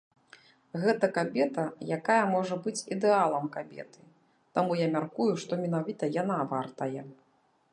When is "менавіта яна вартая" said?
5.67-7.01